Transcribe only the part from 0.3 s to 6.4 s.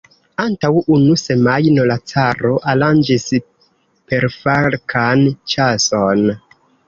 Antaŭ unu semajno la caro aranĝis perfalkan ĉason!